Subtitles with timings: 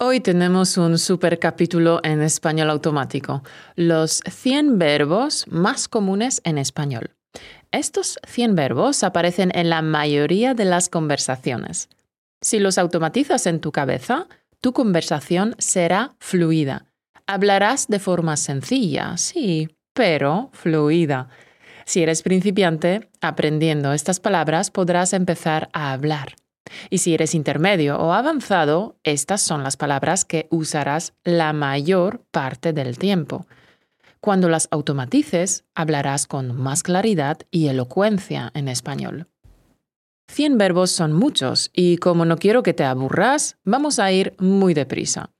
[0.00, 3.44] Hoy tenemos un super capítulo en español automático,
[3.76, 7.12] los 100 verbos más comunes en español.
[7.70, 11.90] Estos 100 verbos aparecen en la mayoría de las conversaciones.
[12.40, 14.26] Si los automatizas en tu cabeza,
[14.60, 16.86] tu conversación será fluida.
[17.28, 21.28] Hablarás de forma sencilla, sí, pero fluida.
[21.84, 26.34] Si eres principiante, aprendiendo estas palabras podrás empezar a hablar.
[26.90, 32.72] Y si eres intermedio o avanzado, estas son las palabras que usarás la mayor parte
[32.72, 33.46] del tiempo.
[34.20, 39.28] Cuando las automatices, hablarás con más claridad y elocuencia en español.
[40.28, 44.72] 100 verbos son muchos y como no quiero que te aburras, vamos a ir muy
[44.72, 45.30] deprisa.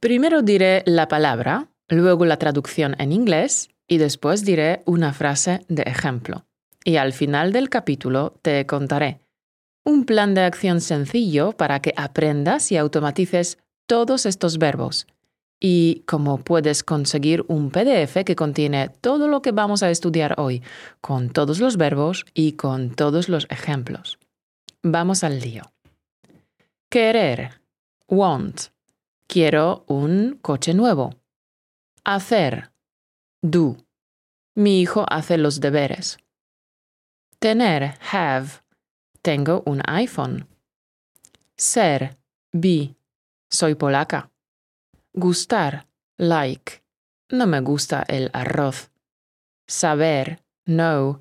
[0.00, 5.82] Primero diré la palabra, luego la traducción en inglés y después diré una frase de
[5.82, 6.44] ejemplo.
[6.84, 9.23] Y al final del capítulo te contaré
[9.84, 15.06] un plan de acción sencillo para que aprendas y automatices todos estos verbos
[15.60, 20.62] y cómo puedes conseguir un PDF que contiene todo lo que vamos a estudiar hoy,
[21.00, 24.18] con todos los verbos y con todos los ejemplos.
[24.82, 25.62] Vamos al lío.
[26.90, 27.62] Querer.
[28.08, 28.60] Want.
[29.26, 31.14] Quiero un coche nuevo.
[32.04, 32.70] Hacer.
[33.40, 33.78] Do.
[34.54, 36.18] Mi hijo hace los deberes.
[37.38, 37.94] Tener.
[38.12, 38.63] Have.
[39.24, 40.46] Tengo un iPhone.
[41.56, 42.18] Ser.
[42.52, 42.94] Be.
[43.48, 44.30] Soy polaca.
[45.14, 45.86] Gustar.
[46.18, 46.84] Like.
[47.30, 48.90] No me gusta el arroz.
[49.66, 50.44] Saber.
[50.66, 51.20] Know.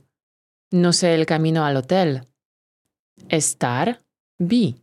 [0.71, 2.27] No sé el camino al hotel.
[3.29, 4.01] Estar.
[4.37, 4.75] Be.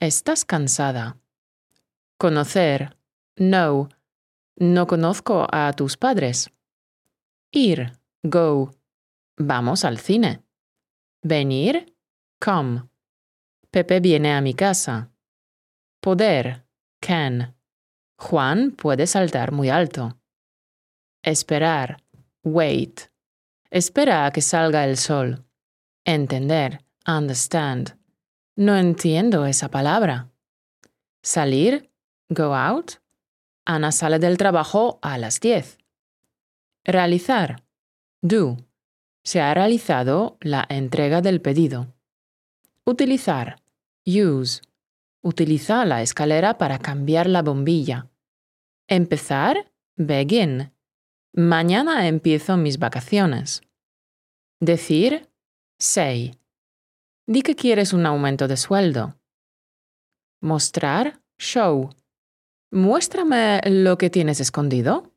[0.00, 1.18] ¿Estás cansada?
[2.18, 2.96] Conocer.
[3.36, 3.90] No.
[4.56, 6.50] No conozco a tus padres.
[7.52, 7.92] Ir.
[8.24, 8.74] Go.
[9.36, 10.42] Vamos al cine.
[11.22, 11.94] Venir.
[12.40, 12.88] Come.
[13.70, 15.12] Pepe viene a mi casa.
[16.00, 16.64] Poder.
[17.00, 17.54] Can.
[18.16, 20.18] Juan puede saltar muy alto.
[21.22, 22.02] Esperar.
[22.42, 23.10] Wait.
[23.70, 25.44] Espera a que salga el sol.
[26.06, 26.82] Entender.
[27.06, 27.98] Understand.
[28.56, 30.30] No entiendo esa palabra.
[31.22, 31.90] Salir.
[32.30, 33.02] Go out.
[33.66, 35.78] Ana sale del trabajo a las 10.
[36.84, 37.62] Realizar.
[38.22, 38.56] Do.
[39.24, 41.94] Se ha realizado la entrega del pedido.
[42.86, 43.62] Utilizar.
[44.06, 44.62] Use.
[45.22, 48.10] Utiliza la escalera para cambiar la bombilla.
[48.88, 49.72] Empezar.
[49.96, 50.72] Begin.
[51.32, 53.60] Mañana empiezo mis vacaciones.
[54.60, 55.28] Decir.
[55.78, 56.38] Say.
[57.26, 59.14] Di que quieres un aumento de sueldo.
[60.40, 61.20] Mostrar.
[61.38, 61.90] Show.
[62.72, 65.12] Muéstrame lo que tienes escondido.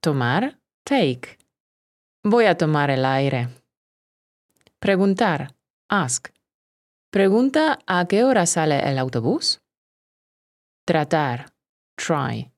[0.00, 0.60] Tomar.
[0.84, 1.38] Take.
[2.22, 3.48] Voy a tomar el aire.
[4.78, 5.54] Preguntar.
[5.88, 6.33] Ask.
[7.14, 9.62] Pregunta a qué hora sale el autobús.
[10.84, 11.54] Tratar.
[11.94, 12.50] Try.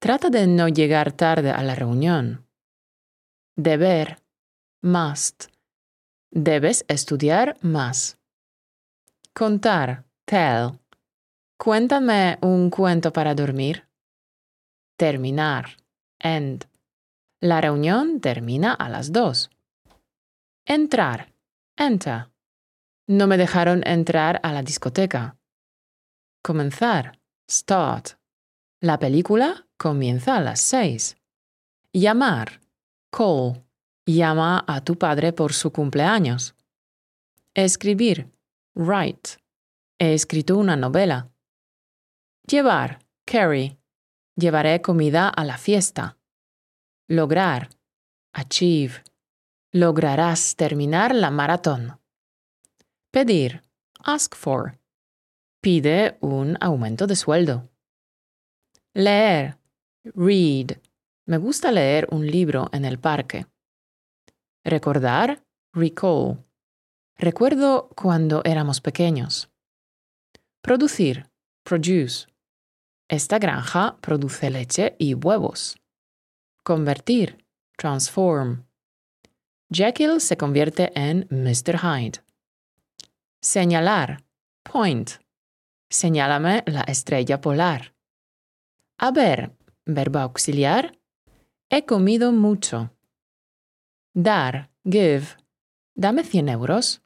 [0.00, 2.48] Trata de no llegar tarde a la reunión.
[3.54, 4.20] Deber.
[4.82, 5.52] Must.
[6.32, 8.18] Debes estudiar más.
[9.32, 10.04] Contar.
[10.24, 10.80] Tell.
[11.56, 13.86] Cuéntame un cuento para dormir.
[14.98, 15.76] Terminar.
[16.18, 16.66] End.
[17.40, 19.48] La reunión termina a las dos.
[20.66, 21.32] Entrar.
[21.76, 22.33] Enter.
[23.06, 25.36] No me dejaron entrar a la discoteca.
[26.42, 27.20] Comenzar.
[27.50, 28.18] Start.
[28.80, 31.16] La película comienza a las seis.
[31.92, 32.60] Llamar.
[33.10, 33.62] Call.
[34.06, 36.54] Llama a tu padre por su cumpleaños.
[37.54, 38.30] Escribir.
[38.74, 39.38] Write.
[39.98, 41.30] He escrito una novela.
[42.46, 43.00] Llevar.
[43.26, 43.78] Carry.
[44.36, 46.16] Llevaré comida a la fiesta.
[47.06, 47.68] Lograr.
[48.32, 49.04] Achieve.
[49.72, 52.00] Lograrás terminar la maratón.
[53.14, 53.62] Pedir.
[54.02, 54.76] Ask for.
[55.62, 57.70] Pide un aumento de sueldo.
[58.92, 59.56] Leer.
[60.02, 60.80] Read.
[61.24, 63.46] Me gusta leer un libro en el parque.
[64.64, 65.44] Recordar.
[65.72, 66.44] Recall.
[67.16, 69.48] Recuerdo cuando éramos pequeños.
[70.60, 71.30] Producir.
[71.62, 72.26] Produce.
[73.08, 75.76] Esta granja produce leche y huevos.
[76.64, 77.46] Convertir.
[77.78, 78.64] Transform.
[79.70, 81.78] Jekyll se convierte en Mr.
[81.78, 82.23] Hyde.
[83.44, 84.24] Señalar.
[84.62, 85.20] Point.
[85.90, 87.94] Señálame la estrella polar.
[88.98, 89.54] Haber.
[89.84, 90.98] Verbo auxiliar.
[91.68, 92.90] He comido mucho.
[94.14, 94.70] Dar.
[94.82, 95.26] Give.
[95.94, 97.02] Dame 100 euros.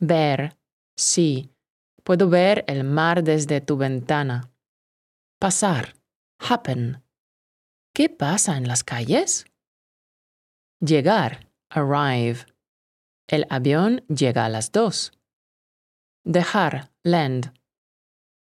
[0.00, 0.58] Ver.
[0.96, 1.54] Sí.
[2.02, 4.50] Puedo ver el mar desde tu ventana.
[5.38, 5.94] Pasar.
[6.40, 7.04] Happen.
[7.94, 9.44] ¿Qué pasa en las calles?
[10.80, 11.48] Llegar.
[11.70, 12.46] Arrive.
[13.28, 15.12] El avión llega a las dos.
[16.24, 16.90] Dejar.
[17.02, 17.54] Land.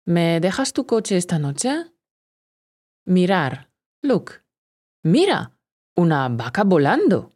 [0.06, 1.92] ¿Me dejas tu coche esta noche?
[3.06, 3.70] Mirar.
[4.02, 4.44] Look.
[5.04, 5.52] Mira.
[5.96, 7.36] Una vaca volando.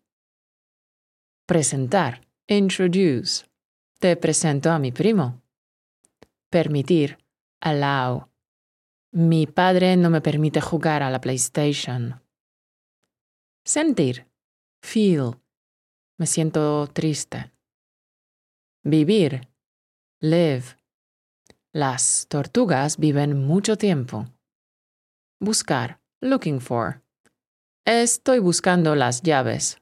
[1.46, 2.28] Presentar.
[2.48, 3.46] Introduce.
[4.00, 5.42] Te presento a mi primo.
[6.50, 7.18] Permitir.
[7.62, 8.28] Allow.
[9.12, 12.20] Mi padre no me permite jugar a la PlayStation.
[13.64, 14.28] Sentir.
[14.82, 15.40] Feel.
[16.18, 17.52] Me siento triste.
[18.84, 19.51] Vivir.
[20.24, 20.78] Live.
[21.74, 24.28] Las tortugas viven mucho tiempo.
[25.40, 26.00] Buscar.
[26.22, 27.02] Looking for.
[27.88, 29.82] Estoy buscando las llaves.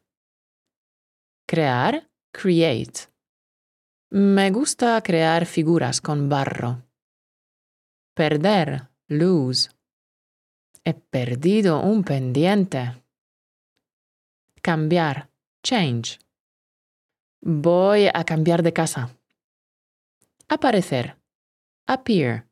[1.45, 2.09] Crear.
[2.31, 3.09] Create.
[4.11, 6.83] Me gusta crear figuras con barro.
[8.13, 8.87] Perder.
[9.09, 9.71] Lose.
[10.85, 13.03] He perdido un pendiente.
[14.61, 15.29] Cambiar.
[15.63, 16.17] Change.
[17.41, 19.18] Voy a cambiar de casa.
[20.51, 21.15] Aparecer.
[21.87, 22.47] Appear.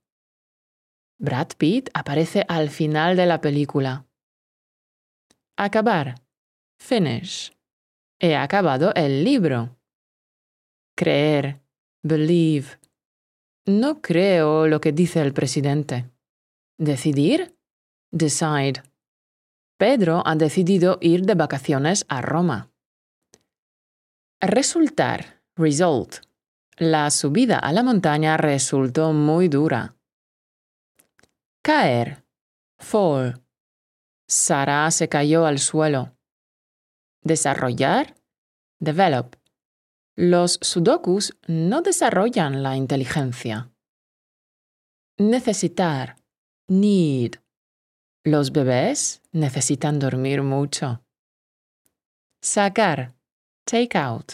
[1.20, 4.06] Brad Pitt aparece al final de la película.
[5.58, 6.22] Acabar.
[6.80, 7.52] Finish.
[8.20, 9.76] He acabado el libro.
[10.96, 11.60] Creer.
[12.04, 12.68] Believe.
[13.66, 16.08] No creo lo que dice el presidente.
[16.78, 17.58] Decidir.
[18.12, 18.84] Decide.
[19.80, 22.72] Pedro ha decidido ir de vacaciones a Roma.
[24.40, 25.42] Resultar.
[25.56, 26.27] Result.
[26.80, 29.96] La subida a la montaña resultó muy dura.
[31.64, 32.24] Caer.
[32.78, 33.44] Fall.
[34.28, 36.16] Sara se cayó al suelo.
[37.24, 38.16] Desarrollar.
[38.80, 39.36] Develop.
[40.16, 43.72] Los sudokus no desarrollan la inteligencia.
[45.18, 46.18] Necesitar.
[46.68, 47.38] Need.
[48.24, 51.02] Los bebés necesitan dormir mucho.
[52.40, 53.16] Sacar.
[53.66, 54.34] Take out.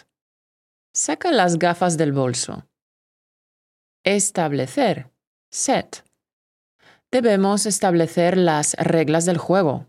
[0.95, 2.67] Saca las gafas del bolso.
[4.03, 5.09] Establecer.
[5.51, 6.05] Set.
[7.11, 9.87] Debemos establecer las reglas del juego.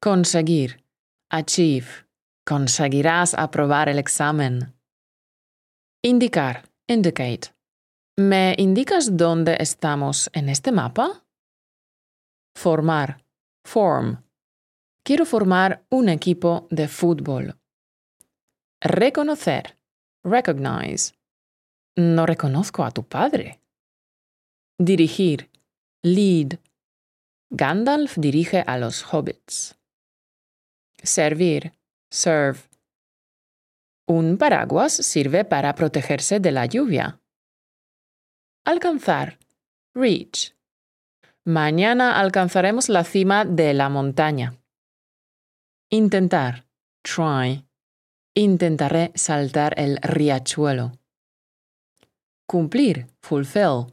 [0.00, 0.82] Conseguir.
[1.30, 2.06] Achieve.
[2.46, 4.74] Conseguirás aprobar el examen.
[6.02, 6.70] Indicar.
[6.86, 7.54] Indicate.
[8.16, 11.26] ¿Me indicas dónde estamos en este mapa?
[12.56, 13.22] Formar.
[13.66, 14.24] Form.
[15.04, 17.54] Quiero formar un equipo de fútbol.
[18.86, 19.76] Reconocer.
[20.22, 21.12] Recognize.
[21.96, 23.60] No reconozco a tu padre.
[24.78, 25.50] Dirigir.
[26.04, 26.60] Lead.
[27.50, 29.76] Gandalf dirige a los hobbits.
[31.02, 31.72] Servir.
[32.12, 32.60] Serve.
[34.06, 37.20] Un paraguas sirve para protegerse de la lluvia.
[38.64, 39.40] Alcanzar.
[39.96, 40.54] Reach.
[41.44, 44.56] Mañana alcanzaremos la cima de la montaña.
[45.90, 46.66] Intentar.
[47.02, 47.65] Try.
[48.38, 50.92] Intentaré saltar el riachuelo.
[52.46, 53.06] Cumplir.
[53.22, 53.86] Fulfill.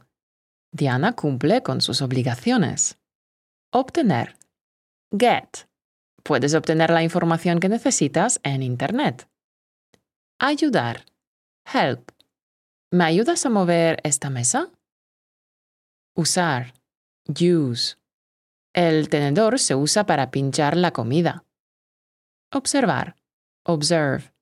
[0.70, 2.98] Diana cumple con sus obligaciones.
[3.72, 4.36] Obtener.
[5.10, 5.66] Get.
[6.22, 9.26] Puedes obtener la información que necesitas en Internet.
[10.38, 11.06] Ayudar.
[11.72, 12.10] Help.
[12.92, 14.70] ¿Me ayudas a mover esta mesa?
[16.14, 16.74] Usar.
[17.28, 17.96] Use.
[18.74, 21.46] El tenedor se usa para pinchar la comida.
[22.52, 23.16] Observar.
[23.64, 24.33] Observe.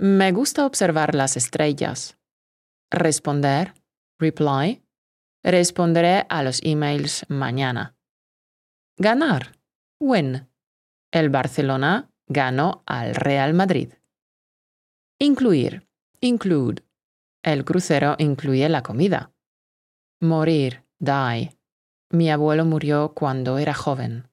[0.00, 2.16] Me gusta observar las estrellas.
[2.88, 3.74] Responder.
[4.20, 4.80] Reply.
[5.42, 7.96] Responderé a los emails mañana.
[8.96, 9.58] Ganar.
[9.98, 10.48] Win.
[11.10, 13.94] El Barcelona ganó al Real Madrid.
[15.18, 15.88] Incluir.
[16.20, 16.84] Include.
[17.42, 19.32] El crucero incluye la comida.
[20.20, 20.84] Morir.
[21.00, 21.58] Die.
[22.10, 24.30] Mi abuelo murió cuando era joven.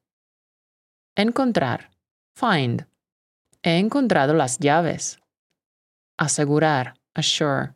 [1.15, 1.89] Encontrar.
[2.35, 2.87] Find.
[3.63, 5.19] He encontrado las llaves.
[6.17, 6.99] Asegurar.
[7.13, 7.75] Assure.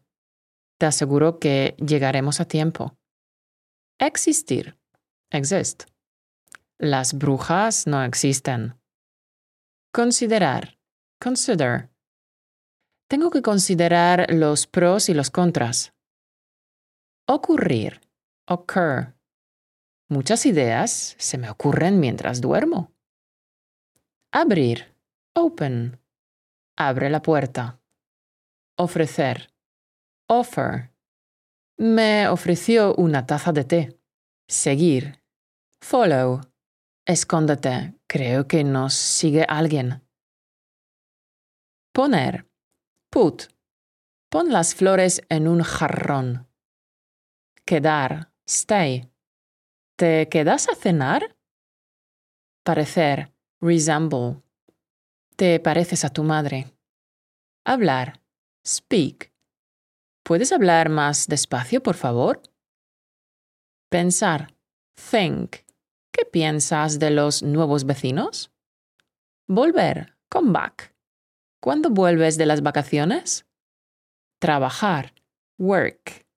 [0.79, 2.98] Te aseguro que llegaremos a tiempo.
[4.00, 4.77] Existir.
[5.31, 5.84] Exist.
[6.77, 8.79] Las brujas no existen.
[9.93, 10.79] Considerar.
[11.22, 11.89] Consider.
[13.10, 15.93] Tengo que considerar los pros y los contras.
[17.27, 18.00] Ocurrir.
[18.48, 19.15] Occur.
[20.08, 22.93] Muchas ideas se me ocurren mientras duermo.
[24.31, 24.96] Abrir.
[25.36, 26.00] Open.
[26.77, 27.78] Abre la puerta.
[28.79, 29.53] Ofrecer.
[30.29, 30.93] Offer.
[31.77, 34.01] Me ofreció una taza de té.
[34.48, 35.21] Seguir.
[35.81, 36.39] Follow.
[37.05, 38.00] Escóndete.
[38.07, 40.07] Creo que nos sigue alguien.
[41.93, 42.50] Poner.
[43.12, 43.48] Put.
[44.29, 46.48] Pon las flores en un jarrón.
[47.65, 48.31] Quedar.
[48.48, 49.12] Stay.
[49.98, 51.36] ¿Te quedas a cenar?
[52.63, 53.36] Parecer.
[53.59, 54.41] Resemble.
[55.36, 56.74] Te pareces a tu madre.
[57.65, 58.18] Hablar.
[58.69, 59.33] Speak.
[60.23, 62.43] ¿Puedes hablar más despacio, por favor?
[63.89, 64.53] Pensar.
[65.09, 65.55] Think.
[66.13, 68.51] ¿Qué piensas de los nuevos vecinos?
[69.47, 70.15] Volver.
[70.29, 70.93] Come back.
[71.59, 73.47] ¿Cuándo vuelves de las vacaciones?
[74.39, 75.15] Trabajar.
[75.57, 76.27] Work.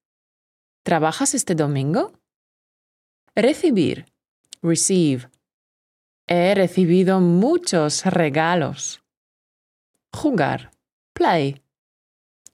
[0.85, 2.13] ¿Trabajas este domingo?
[3.37, 4.07] Recibir.
[4.63, 5.29] Receive.
[6.27, 9.03] He recibido muchos regalos.
[10.15, 10.71] Jugar.
[11.13, 11.62] Play.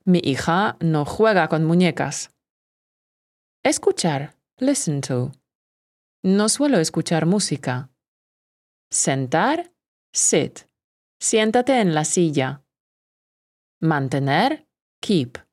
[0.08, 2.30] Mi hija no juega con muñecas.
[3.62, 4.34] Escuchar.
[4.56, 5.32] Listen to.
[6.24, 7.90] No suelo escuchar música.
[8.90, 9.70] Sentar.
[10.14, 10.60] Sit.
[11.20, 12.62] Siéntate en la silla.
[13.82, 14.66] Mantener.
[15.02, 15.46] Keep.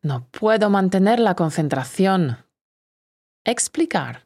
[0.00, 2.38] No puedo mantener la concentración.
[3.44, 4.24] Explicar.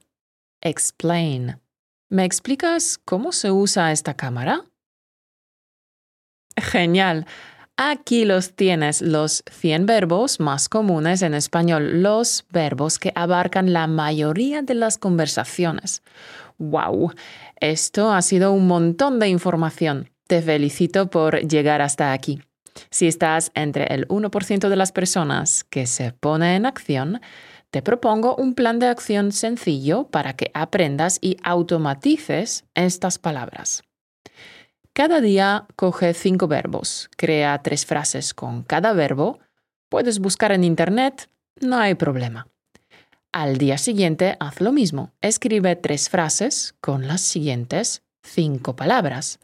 [0.61, 1.61] Explain.
[2.09, 4.65] ¿Me explicas cómo se usa esta cámara?
[6.57, 7.27] Genial.
[7.79, 13.87] Aquí los tienes, los 100 verbos más comunes en español, los verbos que abarcan la
[13.87, 16.03] mayoría de las conversaciones.
[16.57, 17.13] ¡Wow!
[17.61, 20.09] Esto ha sido un montón de información.
[20.27, 22.41] Te felicito por llegar hasta aquí.
[22.91, 27.21] Si estás entre el 1% de las personas que se pone en acción,
[27.71, 33.86] te propongo un plan de acción sencillo para que aprendas y automatices estas palabras.
[34.97, 39.41] Cada día coge cinco verbos, crea tres frases con cada verbo,
[39.91, 41.29] puedes buscar en Internet,
[41.61, 42.49] no hay problema.
[43.31, 49.39] Al día siguiente haz lo mismo, escribe tres frases con las siguientes cinco palabras.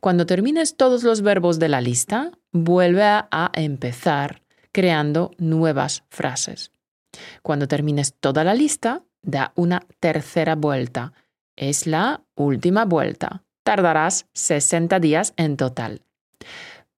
[0.00, 6.70] Cuando termines todos los verbos de la lista, vuelve a empezar creando nuevas frases.
[7.40, 11.14] Cuando termines toda la lista, da una tercera vuelta.
[11.56, 16.00] Es la última vuelta tardarás 60 días en total.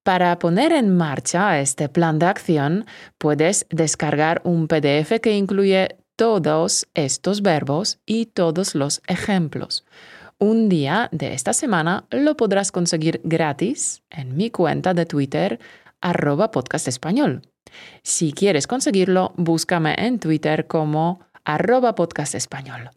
[0.04, 2.86] Para poner en marcha este plan de acción,
[3.18, 9.84] puedes descargar un PDF que incluye todos estos verbos y todos los ejemplos.
[10.38, 15.58] Un día de esta semana lo podrás conseguir gratis en mi cuenta de Twitter,
[16.00, 17.42] arroba podcast español.
[18.04, 22.90] Si quieres conseguirlo, búscame en Twitter como arroba podcast español.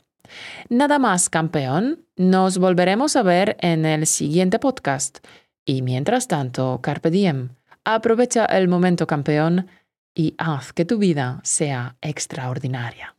[0.69, 2.05] Nada más, campeón.
[2.15, 5.19] Nos volveremos a ver en el siguiente podcast.
[5.65, 7.49] Y mientras tanto, Carpe Diem.
[7.85, 9.67] Aprovecha el momento, campeón,
[10.15, 13.15] y haz que tu vida sea extraordinaria.